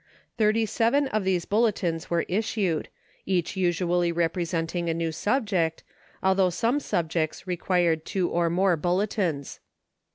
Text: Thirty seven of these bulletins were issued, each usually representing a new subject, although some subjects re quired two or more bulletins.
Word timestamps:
Thirty 0.35 0.65
seven 0.65 1.07
of 1.09 1.25
these 1.25 1.45
bulletins 1.45 2.09
were 2.09 2.25
issued, 2.27 2.89
each 3.27 3.55
usually 3.55 4.11
representing 4.11 4.89
a 4.89 4.95
new 4.95 5.11
subject, 5.11 5.83
although 6.23 6.49
some 6.49 6.79
subjects 6.79 7.45
re 7.45 7.55
quired 7.55 8.03
two 8.03 8.27
or 8.27 8.49
more 8.49 8.75
bulletins. 8.75 9.59